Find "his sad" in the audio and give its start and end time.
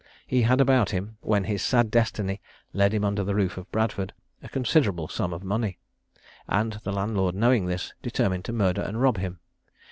1.43-1.91